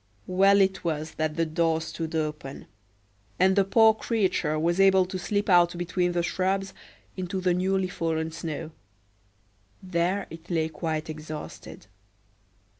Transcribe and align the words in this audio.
—well 0.25 0.59
it 0.59 0.83
was 0.83 1.11
that 1.11 1.35
the 1.35 1.45
door 1.45 1.79
stood 1.79 2.15
open, 2.15 2.65
and 3.37 3.55
the 3.55 3.63
poor 3.63 3.93
creature 3.93 4.57
was 4.57 4.79
able 4.79 5.05
to 5.05 5.19
slip 5.19 5.47
out 5.47 5.77
between 5.77 6.13
the 6.13 6.23
shrubs 6.23 6.73
into 7.15 7.39
the 7.39 7.53
newly 7.53 7.87
fallen 7.87 8.31
snow—there 8.31 10.25
it 10.31 10.49
lay 10.49 10.67
quite 10.69 11.07
exhausted. 11.07 11.85